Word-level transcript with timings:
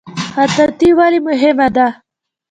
خطاطي 0.33 0.89
ولې 0.97 1.19
مهمه 1.27 1.67
ده؟ 1.75 1.87